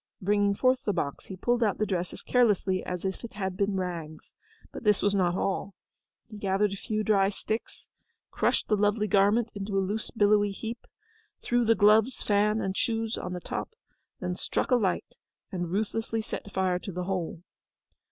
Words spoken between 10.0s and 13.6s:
billowy heap, threw the gloves, fan, and shoes on the